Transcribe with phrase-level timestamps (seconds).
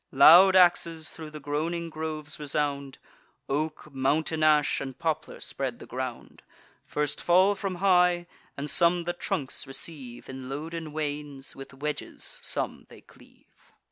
[0.11, 2.97] Loud axes thro' the groaning groves resound;
[3.47, 6.41] Oak, mountain ash, and poplar spread the ground;
[6.83, 8.25] First fall from high;
[8.57, 13.71] and some the trunks receive In loaden wains; with wedges some they cleave.